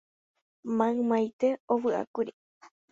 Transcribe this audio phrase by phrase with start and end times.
[0.77, 2.31] Maymaite ovyʼákuri.